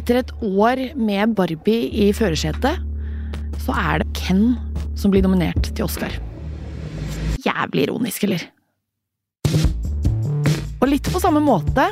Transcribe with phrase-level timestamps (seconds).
[0.00, 2.80] Etter et år med Barbie i førersetet,
[3.60, 4.54] så er det Ken
[4.96, 6.14] som blir nominert til Oscar.
[7.44, 8.46] Jævlig ironisk, eller?
[10.80, 11.84] Og litt på samme måte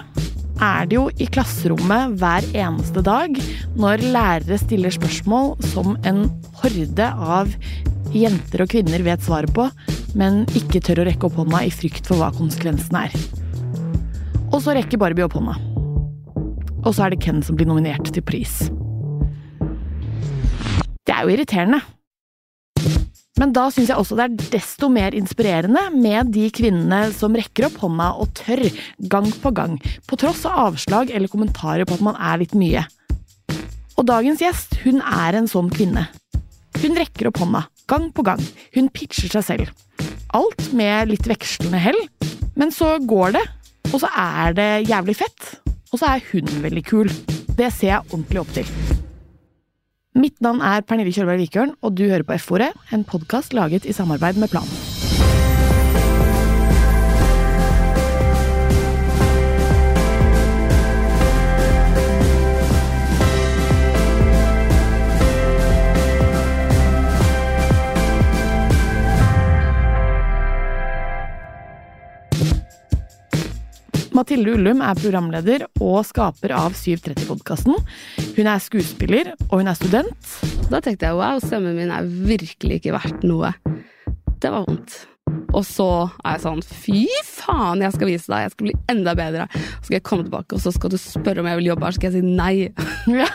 [0.64, 3.36] er det jo i klasserommet hver eneste dag
[3.76, 6.24] når lærere stiller spørsmål som en
[6.62, 7.52] horde av
[8.16, 9.68] jenter og kvinner vet svaret på,
[10.16, 13.24] men ikke tør å rekke opp hånda i frykt for hva konsekvensene er.
[14.48, 15.67] Og så rekker Barbie opp hånda.
[16.84, 18.68] Og så er det Ken som blir nominert til pris.
[21.08, 21.80] Det er jo irriterende.
[23.38, 27.68] Men da syns jeg også det er desto mer inspirerende med de kvinnene som rekker
[27.68, 28.64] opp hånda og tør,
[29.10, 29.76] gang på gang,
[30.10, 32.82] på tross av avslag eller kommentarer på at man er litt mye.
[33.98, 36.08] Og dagens gjest, hun er en sånn kvinne.
[36.78, 38.42] Hun rekker opp hånda, gang på gang.
[38.74, 39.72] Hun pitcher seg selv.
[40.34, 41.98] Alt med litt vekslende hell.
[42.58, 43.46] Men så går det,
[43.92, 45.50] og så er det jævlig fett.
[45.92, 47.10] Og så er hun veldig kul.
[47.58, 48.68] Det ser jeg ordentlig opp til.
[50.18, 53.94] Mitt navn er Pernille Kjølberg Vikørn, og du hører på F-ordet, en podkast laget i
[53.94, 54.97] samarbeid med Plan.
[74.18, 77.76] Mathilde Ullum er programleder og skaper av 730-podkasten.
[78.34, 80.32] Hun er skuespiller, og hun er student.
[80.72, 83.52] Da tenkte jeg wow, stemmen min er virkelig ikke verdt noe.
[84.42, 84.96] Det var vondt.
[85.54, 85.86] Og så
[86.24, 89.46] er jeg sånn fy faen, jeg skal vise deg, jeg skal bli enda bedre.
[89.54, 91.94] Så skal jeg komme tilbake, og så skal du spørre om jeg vil jobbe her,
[91.94, 92.54] så skal jeg si nei.
[93.14, 93.30] Ja.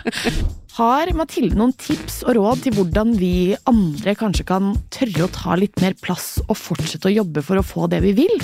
[0.76, 5.58] Har Mathilde noen tips og råd til hvordan vi andre kanskje kan tørre å ta
[5.58, 8.38] litt mer plass og fortsette å jobbe for å få det vi vil?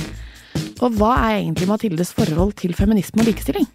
[0.80, 3.68] Og hva er egentlig Mathildes forhold til feminisme og likestilling?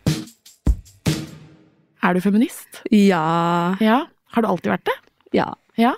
[2.03, 2.81] Er du feminist?
[2.94, 3.76] Ja.
[3.84, 4.02] Ja.
[4.34, 4.98] Har du alltid vært det?
[5.36, 5.52] Ja.
[5.80, 5.94] Ja.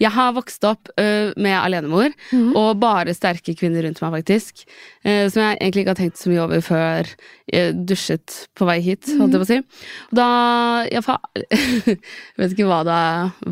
[0.00, 2.54] Jeg har vokst opp uh, med alenemor, Mhm.
[2.56, 4.62] og bare sterke kvinner rundt meg, faktisk.
[5.04, 7.10] Uh, som jeg egentlig ikke har tenkt så mye over før
[7.52, 9.60] jeg dusjet på vei hit, holdt jeg på å si.
[10.16, 10.28] Da
[10.94, 11.18] Jeg fa
[12.40, 13.00] vet ikke hva det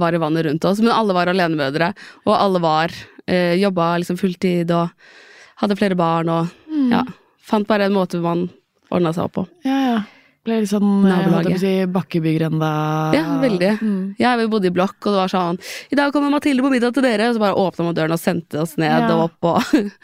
[0.01, 1.93] var i vannet rundt oss, men alle var alenemødre,
[2.25, 4.89] og alle var uh, Jobba liksom fulltid og
[5.61, 6.93] hadde flere barn og Mm.
[6.95, 7.03] ja.
[7.49, 8.47] Fant bare en måte man
[8.93, 9.45] ordna seg opp på.
[9.67, 9.99] Ja, ja.
[10.47, 11.59] Ble litt sånn eh, Nabolaget.
[11.61, 12.69] si, bakkebygrenda
[13.17, 13.73] Ja, veldig.
[13.83, 14.15] Mm.
[14.23, 15.59] Ja, vi bodde i blokk, og det var sånn
[15.93, 18.21] I dag kommer Mathilde på middag til dere, og så bare åpna man døren og
[18.23, 19.11] sendte oss ned Ja.
[19.17, 19.63] og opp og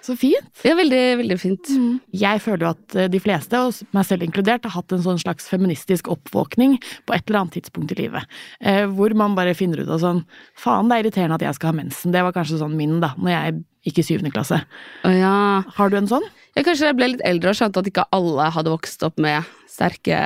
[0.00, 0.62] Så fint.
[0.64, 1.68] Ja, veldig, veldig fint.
[2.16, 5.18] Jeg føler jo at eh, de fleste, og meg selv inkludert, har hatt en sånn
[5.20, 8.24] slags feministisk oppvåkning på et eller annet tidspunkt i livet.
[8.64, 10.22] Eh, hvor man bare finner ut av sånn
[10.56, 12.14] Faen, det er irriterende at jeg skal ha mensen.
[12.16, 14.58] Det var kanskje sånn min, da, når jeg gikk i syvende klasse.
[15.06, 15.32] Å ja.
[15.76, 16.26] Har du en sånn?
[16.56, 16.62] ja.
[16.66, 20.18] Kanskje jeg ble litt eldre og skjønte at ikke alle hadde vokst opp med sterke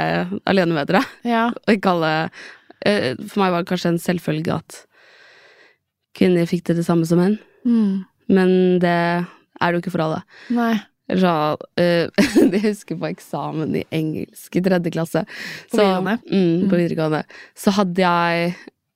[0.51, 1.03] alenemødre.
[1.29, 1.51] Ja.
[1.69, 2.13] Og ikke alle
[2.85, 4.81] eh, For meg var det kanskje en selvfølge at
[6.17, 7.37] kvinner fikk det det samme som menn.
[7.67, 8.05] Mm.
[8.35, 8.51] Men
[8.83, 9.25] det er
[9.71, 10.21] det jo ikke for alle.
[10.55, 10.75] Nei.
[11.21, 11.31] Så,
[11.77, 12.09] eh,
[12.55, 15.25] Jeg husker på eksamen i engelsk i tredje klasse.
[15.69, 16.17] På Så- videregående?
[16.33, 17.23] Mm, på videregående.
[17.59, 18.55] Så hadde jeg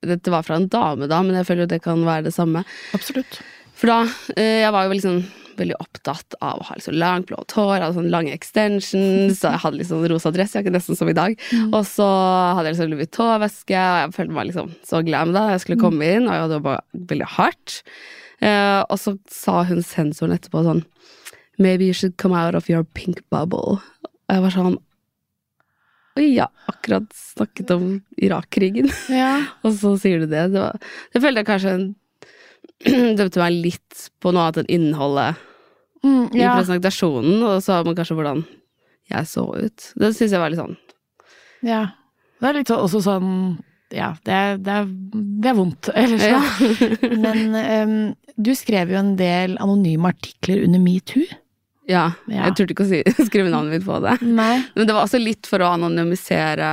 [0.08, 2.60] Dette var fra en dame, da, men jeg føler jo det kan være det samme.
[2.94, 3.40] Absolutt.
[3.78, 3.98] For da
[4.36, 5.20] eh, Jeg var jo liksom
[5.58, 9.62] veldig opptatt av å ha liksom langt, blått hår, hadde sånne lange extensions, og jeg
[9.64, 11.34] hadde liksom rosa dressjakke, nesten som i dag.
[11.72, 15.48] Og så hadde jeg liksom Louis Vuitton-veske, og jeg følte meg liksom så glam da
[15.50, 16.76] jeg skulle komme inn, og jeg hadde jobba
[17.10, 17.80] veldig hardt.
[18.38, 20.84] Eh, og så sa hun sensoren etterpå sånn
[21.58, 23.80] Maybe you should come out of your pink bubble.
[24.06, 24.76] Og jeg var sånn
[26.18, 27.88] Oi, jeg har akkurat snakket om
[28.18, 28.88] Irak-krigen.
[29.10, 29.40] Ja.
[29.66, 30.48] Og så sier du det.
[30.54, 30.78] Det, var,
[31.14, 31.74] det følte jeg kanskje
[33.18, 35.44] dømte meg litt på noe annet enn innholdet
[35.98, 38.44] Mm, i presentasjonen, og så har man kanskje hvordan
[39.10, 39.86] jeg så ut.
[39.98, 40.76] Det syns jeg var litt sånn
[41.66, 41.80] ja.
[42.38, 43.32] Det er litt også sånn
[43.90, 44.86] Ja, det er, det er,
[45.42, 45.88] det er vondt.
[45.98, 46.28] Eller så.
[46.36, 46.40] Ja.
[47.24, 47.96] Men um,
[48.38, 51.24] du skrev jo en del anonyme artikler under metoo.
[51.90, 52.04] ja.
[52.30, 52.44] Ja.
[52.46, 53.02] Jeg turte ikke å si,
[53.32, 54.20] skrive navnet mitt på det.
[54.22, 54.60] Nei.
[54.76, 56.70] Men det var også litt for å anonymisere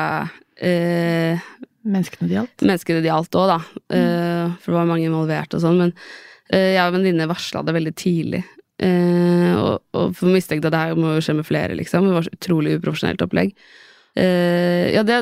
[0.61, 1.41] eh,
[1.85, 2.63] Menneskene det gjaldt.
[2.65, 3.57] menneskene det gjaldt òg, da.
[3.93, 4.55] Mm.
[4.59, 5.77] for det var mange involvert og sånn.
[5.83, 5.91] Men
[6.49, 8.43] eh, jeg og en venninne varsla det veldig tidlig.
[8.81, 12.07] Eh, og, og for mistenkte at det her må jo skje med flere, liksom.
[12.09, 13.53] Det var så utrolig uprofesjonelt opplegg.
[14.17, 15.21] Eh, ja, det,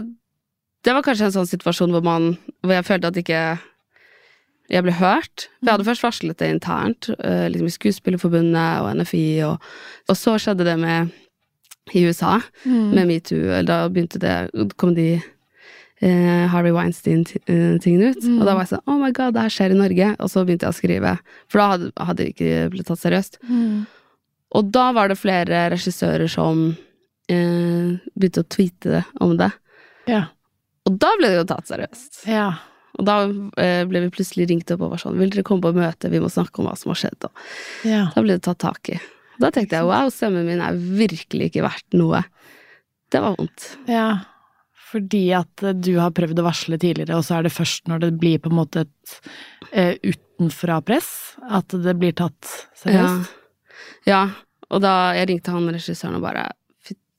[0.86, 3.44] det var kanskje en sånn situasjon hvor man Hvor jeg følte at ikke
[4.71, 5.50] jeg ble hørt.
[5.60, 9.68] For jeg hadde først varslet det internt, eh, liksom i Skuespillerforbundet og NFI, og,
[10.10, 11.12] og så skjedde det med
[11.94, 12.94] i USA, Mm.
[12.95, 13.60] med metoo.
[13.68, 14.38] Da begynte det
[14.80, 15.18] kom de
[16.04, 18.24] eh, Harvey Weinstein-tingen ut.
[18.24, 18.38] Mm.
[18.40, 20.10] Og da var jeg sånn Oh my god, det her skjer i Norge.
[20.20, 21.16] Og så begynte jeg å skrive.
[21.52, 23.40] For da hadde, hadde det ikke blitt tatt seriøst.
[23.50, 23.86] Mm.
[24.60, 26.68] Og da var det flere regissører som
[27.32, 29.50] eh, begynte å tweete om det.
[30.12, 30.28] Ja.
[30.84, 32.26] Og da ble det jo tatt seriøst.
[32.30, 32.52] Ja.
[33.00, 33.18] Og da
[33.62, 36.22] eh, ble vi plutselig ringt opp og var sånn Vil dere komme på møte, vi
[36.22, 37.26] må snakke om hva som har skjedd.
[37.26, 38.04] Og ja.
[38.14, 39.00] da ble det tatt tak i.
[39.42, 42.22] Da tenkte jeg wow, stemmen min er virkelig ikke verdt noe.
[43.10, 43.72] Det var vondt.
[43.90, 44.12] ja.
[44.94, 48.06] Fordi at eh, du har prøvd å varsle tidligere, og så er det først når
[48.06, 49.16] det blir på en måte et
[49.74, 51.12] uh, utenfra-press
[51.50, 52.51] at det blir tatt
[52.84, 53.31] seriøst?
[54.06, 54.12] Ja.
[54.13, 54.68] ja.
[54.74, 56.51] Og da jeg ringte han regissøren og bare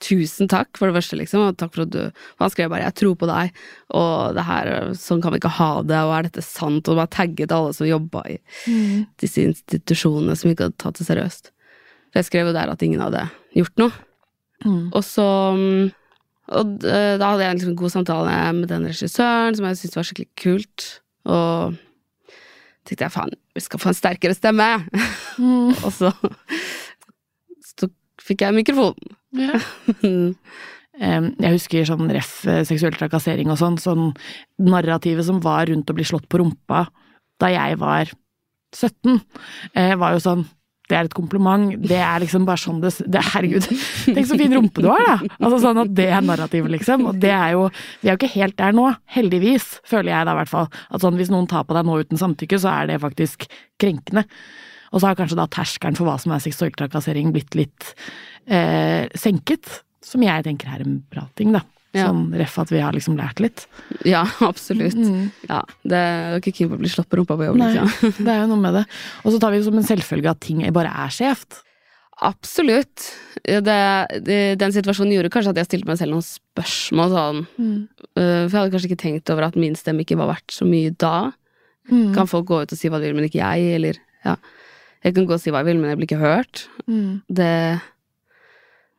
[0.04, 2.82] Tusen takk for det første, liksom, og takk for at du og Han skrev bare
[2.84, 3.52] 'jeg tror på deg',
[3.94, 6.88] og det her, sånn kan vi ikke ha det, og er dette sant?
[6.88, 8.38] Og bare tagget alle som jobba i
[8.68, 9.06] Mm.
[9.16, 11.50] disse institusjonene som ikke hadde tatt det seriøst.
[12.12, 13.92] For jeg skrev jo der at ingen hadde gjort noe.
[14.64, 14.90] Mm.
[14.92, 15.92] Og så mm,
[16.52, 20.08] Og da hadde jeg en liksom god samtale med den regissøren, som jeg syntes var
[20.08, 20.86] skikkelig kult.
[21.24, 21.78] Og
[22.84, 24.68] tenkte jeg faen, vi skal få en sterkere stemme.
[25.40, 25.72] Mm.
[25.86, 26.12] og så,
[27.64, 27.88] så
[28.22, 29.16] fikk jeg mikrofonen.
[29.34, 29.60] Ja.
[30.94, 34.12] Jeg husker sånn ref eh, seksuell trakassering og sånn, sånn
[34.62, 36.84] narrativet som var rundt å bli slått på rumpa
[37.42, 38.12] da jeg var
[38.70, 39.18] 17,
[39.74, 40.44] eh, var jo sånn
[40.90, 41.70] det er et kompliment.
[41.80, 43.68] Det er liksom bare sånn det, det Herregud,
[44.04, 45.30] tenk så fin rumpe du har, da!
[45.38, 47.06] Altså sånn at Det er narrativet, liksom.
[47.08, 47.62] Og det er jo
[48.02, 50.68] Vi er jo ikke helt der nå, heldigvis, føler jeg da i hvert fall.
[50.92, 53.48] At sånn hvis noen tar på deg nå uten samtykke, så er det faktisk
[53.80, 54.26] krenkende.
[54.92, 57.94] Og så har kanskje da terskelen for hva som er seksuell trakassering blitt litt
[58.46, 59.80] eh, senket.
[60.04, 61.64] Som jeg tenker er en bra ting, da.
[61.94, 62.08] Ja.
[62.10, 63.66] Sånn ref at vi har liksom lært litt.
[64.06, 64.98] Ja, absolutt.
[64.98, 65.28] Mm.
[65.48, 67.70] Ja, det er jo ikke keen på å bli slått på rumpa på jobb, Nei,
[67.76, 68.16] liksom.
[68.26, 68.88] det er jo noe med det.
[69.22, 71.62] Og så tar vi som en selvfølge at ting bare er skjevt.
[72.24, 73.08] Absolutt.
[73.44, 73.78] Det,
[74.26, 77.80] det, den situasjonen gjorde kanskje at jeg stilte meg selv noen spørsmål sånn mm.
[78.14, 80.94] For jeg hadde kanskje ikke tenkt over at min stemme ikke var verdt så mye
[81.02, 81.32] da.
[81.90, 82.14] Mm.
[82.16, 84.38] Kan folk gå ut og si hva de vil, men ikke jeg, eller ja.
[85.04, 86.64] Jeg kan gå og si hva jeg vil, men jeg blir ikke hørt.
[86.86, 87.20] Mm.
[87.28, 87.54] Det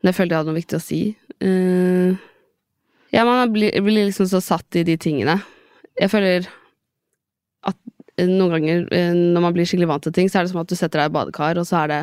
[0.06, 1.00] Det følte jeg hadde noe viktig å si.
[1.42, 2.19] Eh,
[3.16, 5.38] ja, man blir, blir liksom så satt i de tingene.
[5.96, 6.48] Jeg føler
[7.66, 7.78] at
[8.20, 10.64] eh, noen ganger eh, når man blir skikkelig vant til ting, så er det som
[10.64, 12.02] at du setter deg i badekar, og så er det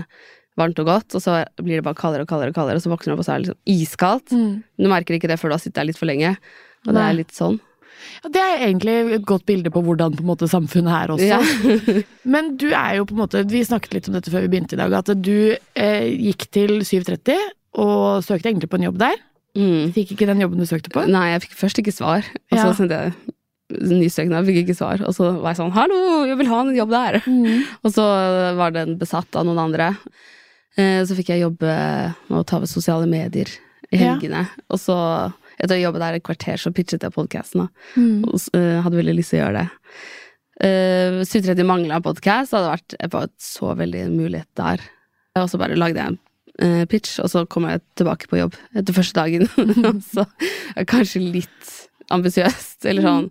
[0.59, 2.93] varmt og godt, og så blir det bare kaldere og kaldere, og kaldere, og så
[2.93, 4.35] våkner du opp, og så er det liksom iskaldt.
[4.37, 4.55] Mm.
[4.81, 6.35] Du merker ikke det før du har sittet der litt for lenge.
[6.87, 7.61] Og det er litt sånn.
[8.25, 11.29] Ja, det er egentlig et godt bilde på hvordan på måte, samfunnet er også.
[11.29, 12.03] Ja.
[12.35, 14.75] Men du er jo på en måte Vi snakket litt om dette før vi begynte
[14.75, 17.37] i dag, at du eh, gikk til 730
[17.83, 19.21] og søkte egentlig på en jobb der.
[19.59, 19.93] Mm.
[19.93, 21.05] Fikk ikke den jobben du søkte på.
[21.11, 22.73] Nei, jeg fikk først ikke svar, og så Ja.
[22.73, 23.15] sendte jeg
[23.73, 26.75] ny søknad, fikk ikke svar, og så var jeg sånn 'hallo, jeg vil ha en
[26.77, 27.23] jobb der'.
[27.27, 27.63] Mm.
[27.85, 28.05] Og så
[28.57, 29.97] var den besatt av noen andre.
[30.77, 31.69] Eh, Så fikk jeg jobbe
[32.29, 33.49] med å ta over sosiale medier
[33.93, 34.15] i Ja.
[34.15, 34.49] helgene.
[34.71, 37.69] Og så, etter å jobbe der et kvarter, så pitchet jeg podkasten.
[37.97, 38.25] Mm.
[38.25, 39.71] Og eh, hadde veldig lyst til å gjøre det.
[40.63, 44.81] Uh, 730 mangla en podkast, hadde vært jeg bare så veldig mulighet der.
[45.37, 46.19] Og så bare lagde jeg en
[46.61, 49.47] eh, pitch, og så kom jeg tilbake på jobb etter første dagen.
[50.15, 50.27] så
[50.77, 51.71] er kanskje litt
[52.13, 53.31] ambisiøst, eller sånn.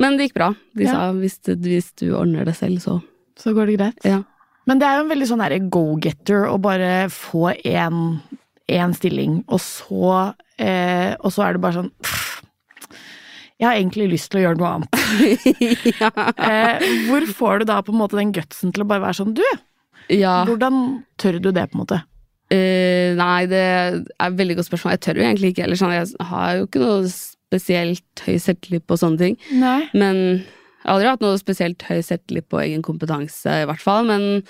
[0.00, 0.50] Men det gikk bra.
[0.76, 0.92] De Ja.
[0.92, 3.02] sa hvis du, hvis du ordner det selv, så
[3.36, 4.04] Så går det greit.
[4.04, 4.22] ja.
[4.66, 10.34] Men det er jo en veldig sånn go-getter å bare få én stilling, og så,
[10.58, 12.42] eh, og så er det bare sånn pff,
[13.58, 14.90] Jeg har egentlig lyst til å gjøre noe annet.
[16.02, 16.10] ja.
[16.36, 19.32] Eh, hvor får du da på en måte den gutsen til å bare være sånn
[19.38, 19.44] Du,
[20.12, 20.44] ja.
[20.44, 22.02] hvordan tør du det, på en måte?
[22.54, 24.94] Eh, nei, det er et veldig godt spørsmål.
[24.94, 25.64] Jeg tør jo egentlig ikke.
[25.66, 29.38] Eller sånn, jeg har jo ikke noe spesielt høy selvtillit på sånne ting.
[29.58, 29.80] Nei.
[29.96, 34.06] Men jeg har aldri hatt noe spesielt høy selvtillit på egen kompetanse, i hvert fall.
[34.06, 34.44] Men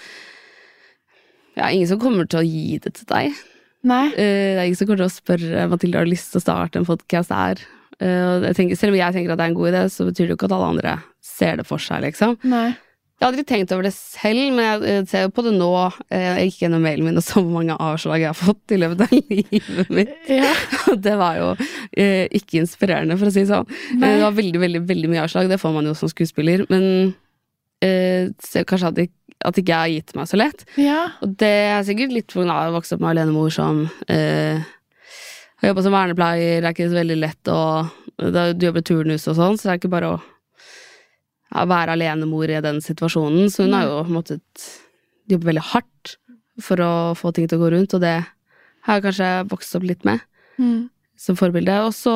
[1.57, 3.45] det ja, ingen som kommer til å gi det til deg.
[3.87, 4.05] Nei.
[4.13, 6.45] Uh, det er ingen som kommer til å spørre Mathilde har du lyst til å
[6.45, 7.63] starte en podkast her.
[7.97, 10.27] Uh, jeg tenker, selv om jeg tenker at det er en god idé, så betyr
[10.27, 12.37] det jo ikke at alle andre ser det for seg, liksom.
[12.45, 12.75] Nei.
[13.17, 15.71] Jeg har aldri tenkt over det selv, men jeg eh, ser jo på det nå.
[16.13, 18.79] Eh, Jeg gikk gjennom mailen min og så hvor mange avslag jeg har fått i
[18.83, 20.13] løpet av livet mitt.
[20.29, 20.51] Ja.
[21.07, 21.47] Det var jo
[21.97, 23.71] eh, ikke inspirerende, for å si det sånn.
[23.97, 24.11] Nei.
[24.19, 26.67] Det var veldig, veldig veldig mye avslag, det får man jo som skuespiller.
[26.69, 27.15] Men
[27.81, 29.13] eh, ser kanskje at, jeg,
[29.49, 30.67] at ikke jeg har gitt meg så lett.
[30.77, 31.01] ja.
[31.25, 32.45] Og det er sikkert litt pga.
[32.69, 34.61] å vokse opp med alenemor som eh,
[35.65, 37.61] har jobba som vernepleier, det er ikke så veldig lett å
[38.21, 40.25] Du jobber turnus og sånn, så det er ikke bare å
[41.53, 43.51] være alenemor i den situasjonen.
[43.53, 44.67] Så hun har jo måttet
[45.31, 46.17] jobbe veldig hardt
[46.63, 48.17] for å få ting til å gå rundt, og det
[48.87, 50.21] har jeg kanskje vokst opp litt med
[50.59, 50.89] Mm.
[51.21, 51.75] som forbilde.
[51.85, 52.13] Og så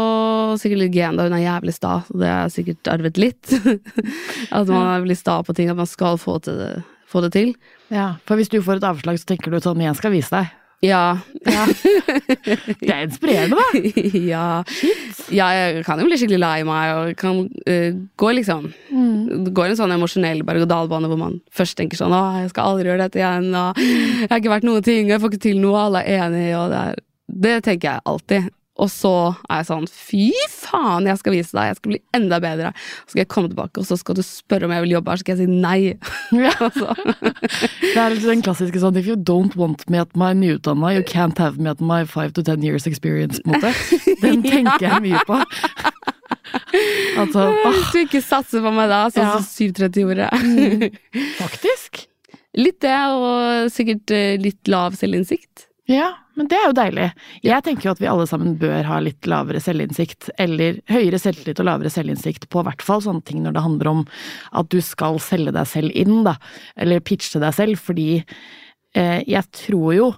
[0.57, 3.53] sikkert litt gen, da hun er jævlig sta, og det har jeg sikkert arvet litt.
[4.51, 7.55] at man er veldig sta på ting, at man skal få, det, få det til.
[7.91, 8.15] ja.
[8.25, 10.49] For hvis du får et avslag, så tenker du sånn Jeg skal vise deg.
[10.81, 11.19] Ja.
[11.45, 11.67] Ja.
[12.81, 13.81] Det er inspirerende, da.
[14.33, 14.45] ja.
[15.29, 19.45] ja, jeg kan jo bli skikkelig lei meg, og kan uh, gå liksom Mm.
[19.47, 22.91] Det går en sånn emosjonell berg-og-dal-bane hvor man først tenker sånn 'Å, jeg skal aldri
[22.91, 25.61] gjøre dette igjen', og 'Jeg har ikke vært noen ting, og jeg får ikke til
[25.63, 26.95] noe, alle er enige', og det er
[27.31, 28.51] Det tenker jeg alltid.
[28.81, 29.11] Og så
[29.51, 32.71] er jeg sånn fy faen, jeg skal vise deg, jeg skal bli enda bedre.
[33.05, 35.21] Så skal jeg komme tilbake, og så skal du spørre om jeg vil jobbe her,
[35.21, 35.81] så skal jeg si nei.
[36.37, 36.55] Ja.
[36.71, 36.93] Altså.
[37.81, 41.03] Det er litt den klassiske sånn If you don't want me at my nyutdanna, you
[41.07, 43.73] can't have me at my five to ten years experience, på en måte.
[44.23, 45.41] Den tenker jeg mye på.
[47.21, 49.33] Altså, Hvis du ikke satser på meg da, sånn Ja.
[49.39, 50.31] som 730 gjorde.
[51.41, 52.05] faktisk.
[52.65, 55.69] Litt det, og sikkert eh, litt lav selvinnsikt.
[55.91, 57.07] Ja, men det er jo deilig.
[57.45, 61.59] Jeg tenker jo at vi alle sammen bør ha litt lavere selvinnsikt, eller høyere selvtillit
[61.63, 64.05] og lavere selvinnsikt på hvert fall sånne ting når det handler om
[64.57, 66.37] at du skal selge deg selv inn, da,
[66.79, 70.09] eller pitche deg selv, fordi eh, jeg tror jo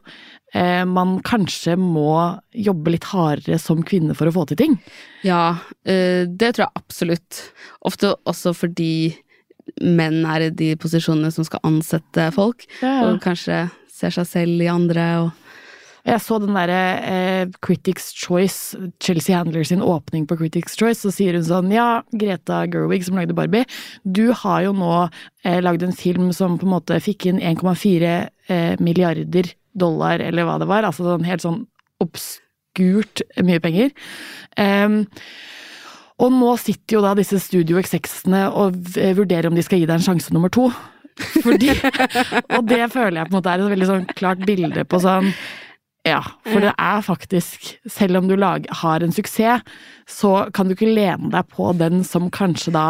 [0.52, 4.78] eh, man kanskje må jobbe litt hardere som kvinne for å få til ting.
[5.24, 5.56] Ja,
[5.88, 7.44] eh, det tror jeg absolutt.
[7.88, 9.14] Ofte også fordi
[9.80, 14.68] menn er i de posisjonene som skal ansette folk, og kanskje ser seg selv i
[14.68, 15.41] andre og
[16.02, 21.12] Jeg så den derre eh, Critics Choice, Chelsea Handler sin åpning på Critics Choice, så
[21.14, 23.68] sier hun sånn Ja, Greta Gerwig som lagde Barbie,
[24.02, 24.92] du har jo nå
[25.44, 28.12] eh, lagd en film som på en måte fikk inn 1,4
[28.50, 31.62] eh, milliarder dollar, eller hva det var, altså sånn helt sånn
[32.02, 33.94] obskurt mye penger.
[34.58, 35.04] Um,
[36.22, 38.74] og nå sitter jo da disse studio execsene og
[39.16, 40.66] vurderer om de skal gi deg en sjanse nummer to.
[41.42, 41.72] Fordi,
[42.58, 45.30] og det føler jeg på en måte er et veldig sånn klart bilde på sånn
[46.12, 49.64] ja, for det er faktisk, selv om du lag, har en suksess,
[50.10, 52.86] så kan du ikke lene deg på den som kanskje da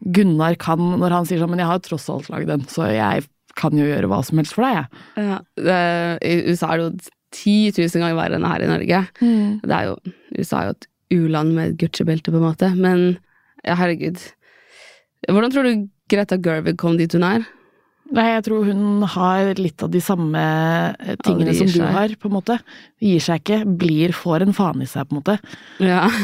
[0.00, 2.88] Gunnar kan, når han sier sånn, men jeg har jo tross alt lagd den, så
[2.92, 3.26] jeg
[3.58, 5.24] kan jo gjøre hva som helst for deg, jeg.
[5.26, 5.80] ja, det,
[6.24, 9.00] I USA er det jo 10 000 ganger verre enn her i Norge.
[9.62, 9.96] Det er jo,
[10.38, 13.04] USA er jo et u-land med Gucci-belte, på en måte, men
[13.66, 14.22] ja, herregud.
[15.28, 17.44] Hvordan tror du Greta Gerwig kom dit hun er?
[18.10, 21.90] Nei, jeg tror hun har litt av de samme eh, tingene som du seg.
[21.94, 22.56] har, på en måte.
[23.02, 25.38] Gir seg ikke, blir, får en faen i seg, på en måte.
[25.82, 26.06] Ja.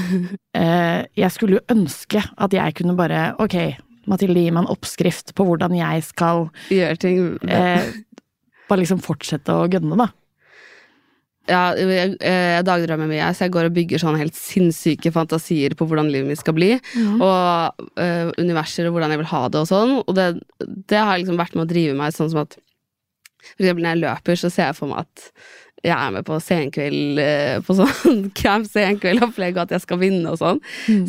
[0.57, 3.77] Eh, jeg skulle jo ønske at jeg kunne bare, ok,
[4.09, 7.91] Mathilde, gi meg en oppskrift på hvordan jeg skal Gjøre ting eh,
[8.65, 10.07] bare liksom fortsette å gønne, da.
[11.47, 15.87] Ja, jeg, jeg dagdrømmer mye, så jeg går og bygger sånne helt sinnssyke fantasier på
[15.87, 16.73] hvordan livet mitt skal bli,
[17.23, 20.27] og uh, universer og hvordan jeg vil ha det og sånn, og det,
[20.91, 22.59] det har liksom vært med å drive meg sånn som at
[23.47, 25.29] for eksempel når jeg løper, så ser jeg for meg at
[25.87, 30.33] jeg er med på senkveld, øh, på sånn Camp Senkveld-opplegg, og at jeg skal vinne
[30.33, 30.59] og sånn.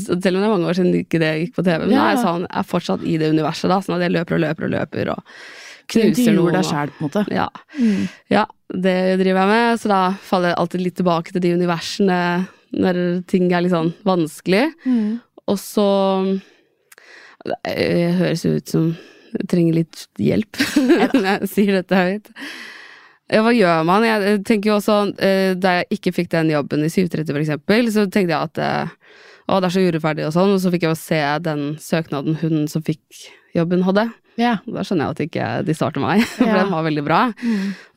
[0.04, 2.02] Så selv om det er mange år siden ikke det gikk på TV, men nå
[2.04, 4.44] er jeg, sånn, jeg er fortsatt i det universet, da, sånn at jeg løper og
[4.44, 5.24] løper og løper, og
[5.96, 6.58] knuser Du noen.
[6.60, 7.24] deg sjæl, på en måte.
[7.34, 7.48] Ja.
[8.36, 12.22] Ja, det driver jeg med, så da faller jeg alltid litt tilbake til de universene
[12.76, 12.98] når
[13.32, 14.66] ting er litt sånn vanskelig.
[15.48, 15.90] Og så
[17.48, 18.90] Det høres jo ut som
[19.38, 20.60] jeg trenger litt hjelp
[21.14, 22.30] når jeg sier dette høyt.
[23.28, 24.06] Ja, hva gjør man?
[24.08, 27.90] Jeg tenker jo også eh, Da jeg ikke fikk den jobben i 730 for eksempel,
[27.92, 28.94] så tenkte jeg at eh,
[29.48, 32.40] å, det er så urettferdig og sånn, og så fikk jeg jo se den søknaden
[32.42, 34.10] hun som fikk jobben, hadde.
[34.38, 34.56] Ja.
[34.70, 36.60] Da skjønner jeg at ikke de svarte meg, for Ja.
[36.64, 37.22] den var veldig bra.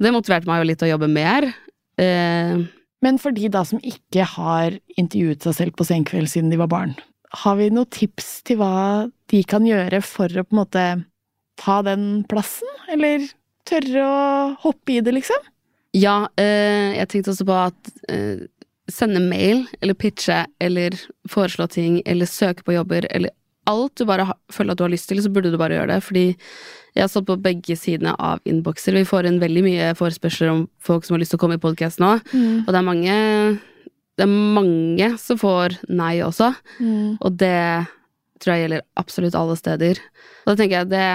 [0.01, 1.49] Det motiverte meg jo litt til å jobbe mer.
[2.01, 2.63] Eh,
[3.05, 6.69] Men for de da som ikke har intervjuet seg selv på Senkveld siden de var
[6.73, 6.95] barn,
[7.45, 10.85] har vi noen tips til hva de kan gjøre for å på en måte
[11.61, 12.69] ta den plassen?
[12.91, 13.29] Eller
[13.69, 14.21] tørre å
[14.65, 15.39] hoppe i det, liksom?
[15.95, 18.43] ja, eh, jeg tenkte også på at eh,
[18.91, 20.95] sende mail, eller pitche, eller
[21.31, 23.31] foreslå ting, eller søke på jobber, eller
[23.69, 26.03] alt du bare føler at du har lyst til, så burde du bare gjøre det.
[26.03, 26.25] Fordi
[26.95, 28.97] jeg har stått på begge sidene av innbokser.
[28.97, 31.63] Vi får inn veldig mye forespørsler om folk som har lyst til å komme i
[31.63, 32.15] podkast nå,
[32.65, 33.19] og det er mange
[34.21, 36.51] det er mange som får nei også.
[37.25, 37.87] Og det
[38.41, 40.01] tror jeg gjelder absolutt alle steder.
[40.45, 41.07] Og da tenker jeg det,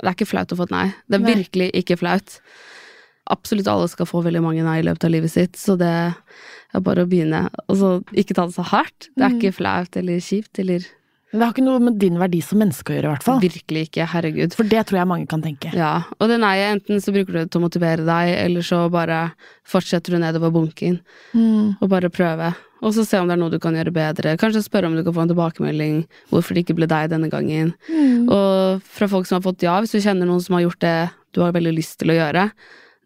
[0.00, 0.86] det er ikke flaut å få et nei.
[1.08, 1.34] Det er Nei.
[1.38, 2.36] virkelig ikke flaut.
[3.30, 6.84] Absolutt alle skal få veldig mange nei i løpet av livet sitt, så det er
[6.84, 7.46] bare å begynne.
[7.68, 9.08] Og så ikke ta det så hardt.
[9.16, 10.84] Det er ikke flaut eller kjipt eller
[11.30, 13.40] Men det har ikke noe med din verdi som menneske å gjøre, i hvert fall.
[13.44, 14.06] Virkelig ikke.
[14.10, 14.54] Herregud.
[14.58, 15.70] For det tror jeg mange kan tenke.
[15.76, 18.80] Ja, og det nei-et, enten så bruker du det til å motivere deg, eller så
[18.90, 19.20] bare
[19.70, 20.98] fortsetter du nedover bunken
[21.34, 21.76] Mm.
[21.80, 22.50] og bare prøve.
[22.82, 24.36] Og så se om det er noe du kan gjøre bedre.
[24.40, 27.74] Kanskje spørre om du kan få en tilbakemelding hvorfor det ikke ble deg denne gangen.
[27.92, 28.26] Mm.
[28.32, 31.10] Og fra folk som har fått ja, hvis du kjenner noen som har gjort det
[31.36, 32.50] du har veldig lyst til å gjøre.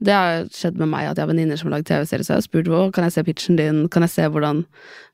[0.05, 2.41] Det har skjedd med meg at jeg har venninner som har lagd TV-serier, så jeg
[2.41, 4.65] har spurt hva kan jeg se pitchen din, kan jeg se hvordan,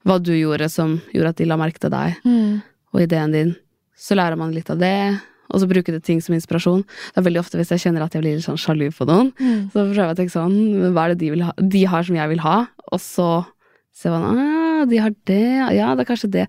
[0.07, 2.62] hva du gjorde som gjorde at de la merke til deg, Mm.
[2.92, 3.56] Og ideen din.
[3.97, 5.20] Så lærer man litt av det,
[5.50, 6.85] og så bruker det ting som inspirasjon.
[6.87, 9.32] Det er veldig ofte hvis jeg kjenner at jeg blir litt sånn sjalu på noen,
[9.38, 9.70] Mm.
[9.73, 12.28] så prøver jeg å tenke sånn, hva er det de, ha, de har som jeg
[12.28, 12.59] vil ha?
[12.92, 13.44] Og så
[13.92, 15.42] ser man, ah, de har det,
[15.76, 16.47] ja, det er kanskje det.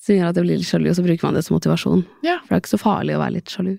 [0.00, 2.04] Som gjør at jeg blir litt sjalu, og så bruker man det som motivasjon.
[2.22, 2.38] Ja.
[2.44, 3.72] For det er ikke så farlig å være litt sjalu.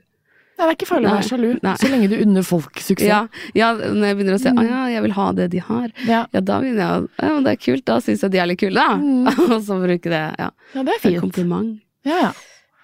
[0.57, 1.75] Nei, det er ikke farlig å være sjalu, nei.
[1.77, 3.05] så lenge du unner folk suksess.
[3.07, 5.59] Ja, ja, når jeg begynner å se si, ah, ja, jeg vil ha det de
[5.59, 6.25] har, Ja.
[6.33, 8.59] ja, da begynner jeg å Ja, det er kult, da syns jeg de er litt
[8.59, 8.97] kule, da.
[8.97, 9.27] Mm.
[9.53, 10.49] Og så bruke det, ja.
[10.73, 11.21] Ja, det er fint.
[11.21, 11.77] kompliment.
[12.07, 12.31] Ja,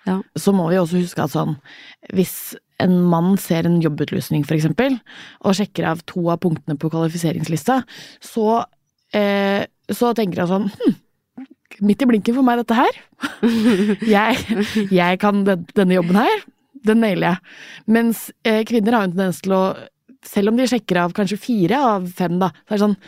[0.07, 0.19] ja.
[0.35, 1.55] Så må vi også huske at sånn,
[2.15, 4.97] hvis en mann ser en jobbutlysning eksempel,
[5.43, 7.81] og sjekker av to av punktene på kvalifiseringslista,
[8.23, 8.65] så,
[9.15, 10.97] eh, så tenker han sånn hm,
[11.87, 12.99] midt i blinken for meg dette her.
[14.17, 14.59] jeg,
[14.91, 16.45] jeg kan den, denne jobben her,
[16.83, 17.55] den nailer jeg.
[17.95, 19.63] Mens eh, kvinner har en tendens til å,
[20.27, 22.99] selv om de sjekker av kanskje fire av fem, da, så er det sånn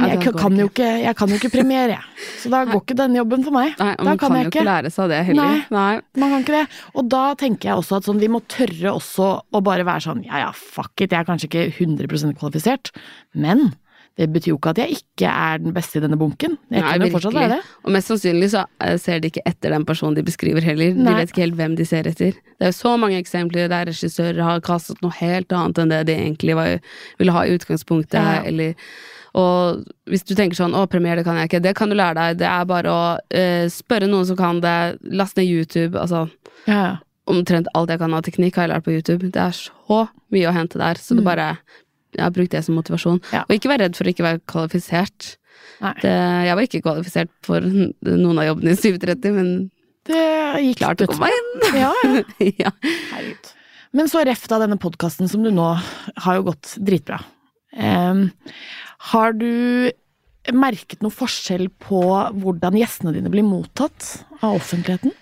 [0.00, 0.88] men jeg, kan jo ikke.
[1.04, 2.28] jeg kan jo ikke premiere, jeg.
[2.42, 3.74] Så da går ikke denne jobben for meg.
[3.80, 5.60] Nei, man kan kan jo ikke lære seg det heller.
[5.74, 5.92] Nei.
[6.20, 6.64] Man kan ikke det.
[6.94, 10.24] Og da tenker jeg også at sånn, vi må tørre også å bare være sånn
[10.26, 12.92] ja ja, fuck it, jeg er kanskje ikke 100% kvalifisert,
[13.38, 13.70] men
[14.18, 16.56] det betyr jo ikke at jeg ikke er den beste i denne bunken.
[16.68, 17.60] Jeg Nei, kan jo fortsatt være det.
[17.86, 20.92] Og mest sannsynlig så eh, ser de ikke etter den personen de beskriver heller.
[20.98, 22.34] De vet ikke helt hvem de ser etter.
[22.36, 26.02] Det er jo så mange eksempler der regissører har kastet noe helt annet enn det
[26.10, 26.82] de egentlig var,
[27.22, 28.18] ville ha i utgangspunktet.
[28.20, 28.42] Ja.
[28.50, 28.74] Eller,
[29.34, 32.14] og hvis du tenker sånn 'å, premiere det kan jeg ikke', det kan du lære
[32.14, 32.38] deg.
[32.38, 34.98] Det er bare å eh, spørre noen som kan det.
[35.02, 35.94] Last ned YouTube.
[35.98, 36.30] Altså
[36.66, 39.30] Ja, omtrent alt jeg kan av teknikk har jeg lært på YouTube.
[39.30, 41.24] Det er så mye å hente der, så det Mm.
[41.24, 41.56] bare
[42.12, 43.20] jeg har brukt det som motivasjon.
[43.32, 43.44] Ja.
[43.48, 45.36] Og ikke vær redd for å ikke være kvalifisert.
[46.02, 49.70] Det, jeg var ikke kvalifisert for noen av jobbene i 730, men
[50.04, 50.16] Det
[50.64, 51.78] gikk klart å komme inn.
[51.78, 52.22] Ja, ja.
[52.64, 52.70] ja.
[53.92, 55.78] Men så reft av denne podkasten som du nå
[56.16, 57.20] har jo gått dritbra.
[57.76, 58.30] Em,
[59.12, 59.90] har du
[60.56, 62.00] merket noe forskjell på
[62.40, 65.12] hvordan gjestene dine blir mottatt av offentligheten?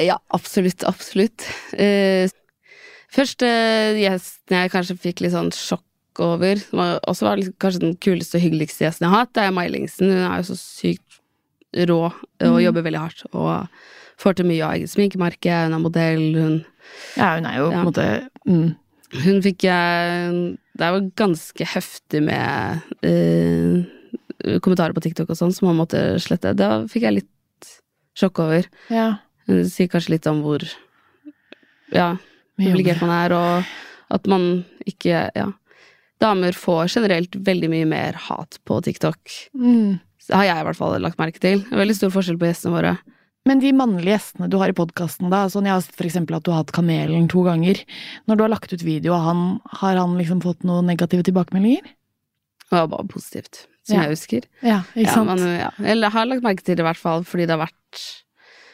[0.00, 1.44] ja, absolutt, absolutt.
[1.76, 2.24] Uh,
[3.12, 3.46] første
[4.00, 8.38] gjesten jeg kanskje fikk litt sånn sjokk over, som også var liksom kanskje den kuleste
[8.38, 10.08] og hyggeligste gjesten jeg har hatt, det er Mai Lingsen.
[10.14, 11.20] Hun er jo så sykt
[11.74, 12.64] rå eh, og Mm.
[12.64, 13.24] jobber veldig hardt.
[13.34, 13.68] Og
[14.22, 16.64] får til mye av eget sminkemerke, hun er modell, hun
[17.18, 17.80] Ja, hun er jo på Ja.
[17.80, 18.76] en måte mm,
[19.14, 20.38] Hun fikk jeg
[20.74, 23.84] Det var ganske heftig med uh,
[24.64, 26.56] kommentarer på TikTok og sånn som man måtte slette.
[26.58, 27.70] Da fikk jeg litt
[28.18, 28.66] sjokk over.
[28.92, 29.06] Ja.
[29.46, 30.64] Det sier kanskje litt om hvor
[31.94, 32.14] ja,
[32.58, 35.52] obligert man er, og at man ikke Ja.
[36.22, 39.18] Damer får generelt veldig mye mer hat på TikTok.
[39.58, 39.98] Mm.
[40.24, 41.60] Det har jeg i hvert fall lagt merke til.
[41.66, 42.92] Det er Veldig stor forskjell på gjestene våre.
[43.44, 46.38] Men de mannlige gjestene du har i podkasten, da, sånn jeg har sett for eksempel
[46.38, 47.82] at du har hatt Kamelen to ganger.
[48.26, 49.42] Når du har lagt ut video av han,
[49.82, 51.84] har han liksom fått noen negative tilbakemeldinger?
[51.84, 54.02] Det var bare positivt, som Ja.
[54.06, 54.42] jeg husker.
[54.62, 55.28] Ja, ikke Ja, sant?
[55.28, 55.70] men, ja.
[55.78, 58.00] Eller jeg har lagt merke til det i hvert fall, fordi det har vært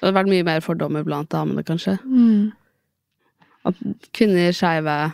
[0.01, 1.99] det har vært mye mer fordommer blant damene, kanskje.
[2.07, 2.53] Mm.
[3.67, 3.75] At
[4.15, 5.13] kvinner, skeive,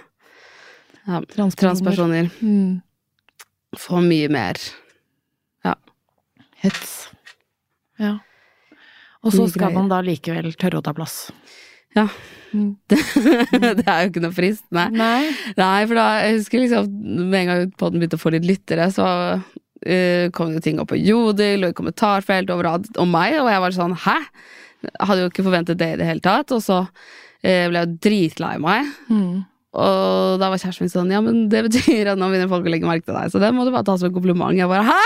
[1.09, 1.57] ja, Transpersoner.
[1.57, 2.83] transpersoner Mm.
[3.75, 4.55] får mye mer
[5.65, 5.75] ja.
[6.63, 7.09] Hets.
[7.99, 8.19] Ja.
[9.25, 11.27] Og så skal man da likevel tørre å ta plass.
[11.97, 12.09] Ja.
[12.89, 12.99] Det,
[13.77, 14.87] Det er jo ikke noe frist, nei.
[14.95, 15.23] Nei.
[15.59, 16.93] Nei, for da, jeg husker liksom
[17.27, 20.81] Med en gang podden begynte å få litt lyttere, så uh, kom det jo ting
[20.81, 24.17] opp på Jodel og i kommentarfelt overalt om meg, og jeg var sånn hæ?
[25.01, 26.89] Hadde jo ikke forventet det i det hele tatt, og så uh,
[27.43, 28.95] ble jeg jo dritlei meg.
[29.11, 29.45] Mm.
[29.77, 32.73] Og da var kjæresten min sånn Ja, men det betyr at nå begynner folk å
[32.73, 34.57] legge merke til deg, så det må du bare ta som en kompliment.
[34.57, 35.01] Jeg bare hæ?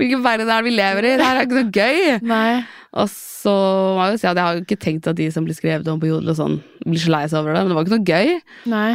[0.00, 1.12] Hvilken verden er det vi lever i?
[1.20, 2.00] Det her er ikke noe gøy!
[2.26, 2.50] Nei.
[2.96, 3.52] Og så
[3.94, 5.90] må jeg jo si at jeg har jo ikke tenkt at de som blir skrevet
[5.92, 7.98] om på Jodel og sånn, blir så lei seg over det, men det var ikke
[7.98, 8.32] noe gøy.
[8.72, 8.90] Nei.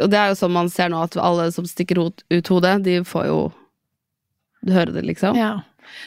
[0.00, 3.00] Og det er jo sånn man ser nå, at alle som stikker ut, hodet, de
[3.08, 3.38] får jo
[4.70, 5.38] høre det, liksom.
[5.38, 5.52] Ja.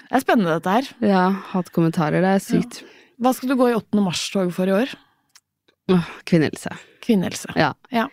[0.07, 0.91] Det er spennende dette her.
[1.03, 2.83] Ja, hatt kommentarer, det er sykt.
[3.21, 3.99] Hva skal du gå i 8.
[4.05, 4.93] mars-toget for i år?
[5.91, 6.71] Åh, kvinnehelse.
[7.03, 7.51] Kvinnehelse.
[7.59, 7.73] Ja.
[7.91, 8.07] Ja.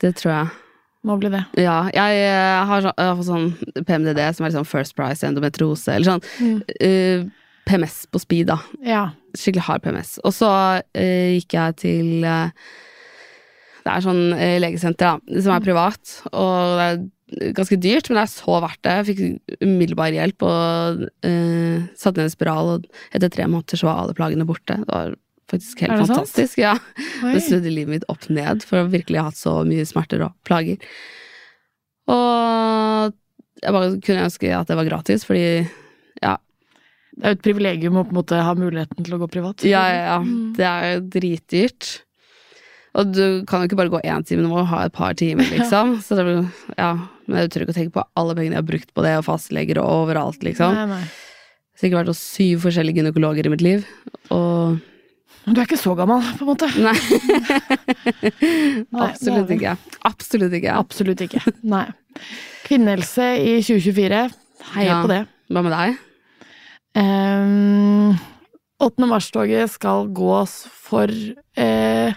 [0.00, 0.50] Det tror jeg.
[1.08, 1.40] Må bli det.
[1.56, 5.94] Ja, jeg eh, har, så, jeg har sånn PMDD, som er liksom First Price endometrose,
[5.94, 6.58] eller sånn Mm.
[6.76, 7.30] Uh,
[7.68, 8.58] PMS på speed, da.
[8.84, 9.02] Ja.
[9.36, 10.18] Skikkelig hard PMS.
[10.26, 12.50] Og så uh, gikk jeg til uh,
[13.80, 18.18] Det er sånn eh, legesenter, da, som er privat, og det er ganske dyrt, men
[18.18, 18.96] det er så verdt det.
[18.98, 23.88] Jeg fikk umiddelbar hjelp og uh, satte ned en spiral, og etter tre måneder så
[23.88, 24.76] var alle plagene borte.
[24.82, 25.16] Det var
[25.50, 26.12] faktisk helt det sant?
[26.16, 26.58] fantastisk.
[26.62, 26.74] Ja.
[27.24, 27.32] Oi.
[27.36, 30.36] Det snudde livet mitt opp ned, for jeg har virkelig hatt så mye smerter og
[30.48, 30.78] plager.
[32.10, 33.14] Og
[33.60, 35.44] jeg bare kunne ønske at det var gratis, fordi
[36.24, 36.36] ja,
[37.14, 39.64] Det er jo et privilegium å på en måte ha muligheten til å gå privat.
[39.66, 40.54] ja, ja, ja Mm.
[40.56, 42.02] det er dritdyrt.
[42.94, 45.44] Og du kan jo ikke bare gå én time, du må ha et par timer,
[45.54, 46.00] liksom.
[46.02, 46.94] Så det blir, ja,
[47.28, 49.24] men jeg tør ikke å tenke på alle pengene jeg har brukt på det, og
[49.28, 50.74] fastleger og overalt, liksom.
[50.74, 51.04] Nei, nei.
[51.78, 53.86] Sikkert vært hos syv forskjellige gynekologer i mitt liv.
[54.34, 54.80] Og
[55.46, 56.68] Du er ikke så gammel, på en måte.
[56.86, 56.94] Nei.
[58.92, 59.72] Nei, Absolutt ikke.
[60.06, 60.74] Absolutt ikke.
[60.76, 61.40] Absolutt ikke.
[61.66, 61.86] Nei.
[62.66, 64.20] Kvinnehelse i 2024.
[64.74, 65.00] Heier Ja.
[65.02, 65.22] på det.
[65.50, 65.96] Hva med deg?
[67.00, 68.18] Um,
[68.82, 69.06] 8.
[69.08, 72.12] mars-toget skal gås for uh,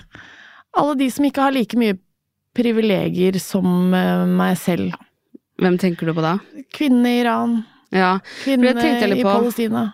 [0.74, 1.98] alle de som ikke har like mye
[2.58, 4.96] privilegier som uh, meg selv.
[5.62, 6.38] Hvem tenker du på da?
[6.74, 7.60] Kvinnene i Iran,
[7.94, 8.16] Ja.
[8.44, 9.22] kvinnene i.
[9.24, 9.92] Palestina.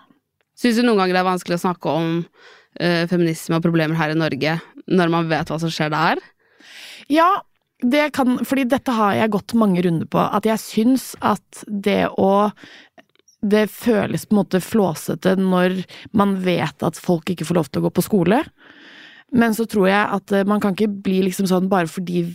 [0.60, 2.08] Syns du noen ganger det er vanskelig å snakke om
[2.80, 6.22] feminisme og problemer her i Norge når man vet hva som skjer der?
[7.10, 7.42] Ja,
[7.82, 12.10] det kan, fordi dette har jeg gått mange runder på, at jeg syns at det
[12.20, 12.52] å
[13.40, 15.78] Det føles på en måte flåsete når
[16.12, 18.42] man vet at folk ikke får lov til å gå på skole.
[19.32, 22.26] Men så tror jeg at eh, man kan ikke bli liksom sånn bare fordi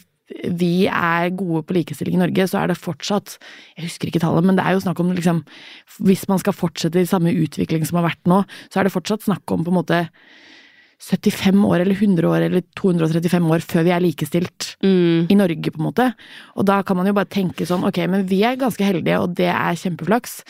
[0.57, 3.35] vi er gode på likestilling i Norge, så er det fortsatt
[3.77, 5.43] Jeg husker ikke tallet, men det er jo snakk om liksom
[6.01, 8.39] Hvis man skal fortsette i samme utvikling som har vært nå,
[8.73, 9.99] så er det fortsatt snakk om på en måte
[11.05, 15.27] 75 år eller 100 år eller 235 år før vi er likestilt Mm.
[15.31, 16.07] i Norge, på en måte.
[16.57, 19.35] Og da kan man jo bare tenke sånn, ok, men vi er ganske heldige, og
[19.35, 20.43] det er kjempeflaks.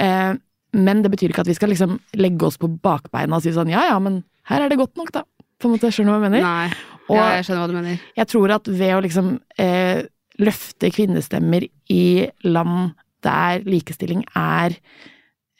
[0.00, 0.34] Eh,
[0.74, 3.70] men det betyr ikke at vi skal liksom legge oss på bakbeina og si sånn,
[3.70, 5.22] ja ja, men her er det godt nok, da.
[5.60, 6.42] På en måte, skjønner du hva jeg mener?
[6.42, 6.70] Nei,
[7.08, 8.00] Og- ja, jeg skjønner hva du mener.
[8.16, 10.04] Jeg tror at ved å liksom eh,
[10.40, 12.04] løfte kvinnestemmer i
[12.44, 14.76] land der likestilling er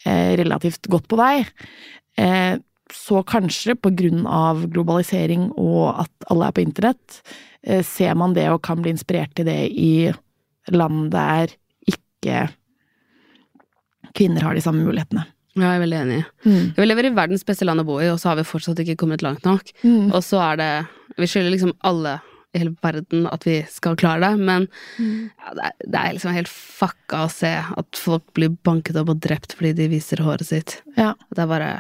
[0.05, 1.47] eh, relativt godt på vei,
[2.21, 2.57] eh,
[2.93, 7.23] så kanskje på grunn av globalisering og at alle er på internett,
[7.65, 10.13] eh, ser man det og kan bli inspirert til det i
[10.71, 11.49] land der
[11.89, 12.49] ikke
[14.15, 15.25] kvinner har de samme mulighetene.
[15.55, 16.21] Ja, jeg er veldig enig.
[16.45, 16.63] Mm.
[16.77, 18.97] Vi lever i verdens beste land å bo i, og så har vi fortsatt ikke
[18.99, 19.69] kommet langt nok.
[19.85, 20.09] Mm.
[20.11, 20.71] Og så er det
[21.19, 22.17] Vi skylder liksom alle
[22.55, 25.31] i hele verden at vi skal klare det, men Mm.
[25.43, 29.11] ja, det, er, det er liksom helt fucka å se at folk blir banket opp
[29.11, 30.77] og drept fordi de viser håret sitt.
[30.97, 31.15] Ja.
[31.35, 31.73] Det er bare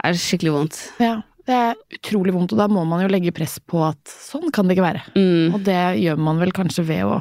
[0.00, 0.82] Det er skikkelig vondt.
[1.00, 1.22] ja.
[1.44, 4.64] Det er utrolig vondt, og da må man jo legge press på at sånn kan
[4.64, 5.02] det ikke være.
[5.12, 5.52] Mm.
[5.52, 7.18] Og det gjør man vel kanskje ved å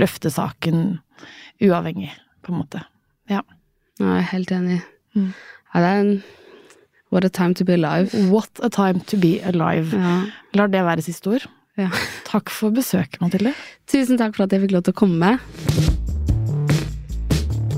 [0.00, 0.78] løfte saken
[1.60, 2.08] uavhengig,
[2.40, 2.80] på en måte.
[3.28, 3.42] Ja.
[4.00, 4.78] Jeg er helt enig.
[5.12, 5.34] Mm.
[5.74, 6.14] Ja, det er en
[7.10, 8.12] What a time to be alive.
[8.28, 9.96] What a time to be alive.
[9.96, 10.16] Ja.
[10.58, 11.46] Lar det være siste ord.
[11.78, 11.88] Ja.
[12.26, 13.54] Takk for besøket, Mathilde.
[13.88, 15.38] Tusen takk for at jeg fikk lov til å komme.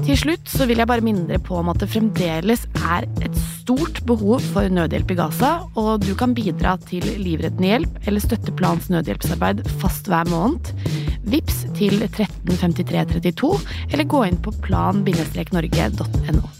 [0.01, 3.37] Til slutt så vil jeg bare minne dere på om at det fremdeles er et
[3.39, 8.55] stort behov for nødhjelp i Gaza, og du kan bidra til livreddende hjelp eller støtte
[8.59, 10.73] Plans nødhjelpsarbeid fast hver måned.
[11.31, 13.53] Vips til 135332,
[13.93, 16.60] eller gå inn på plan-norge.no.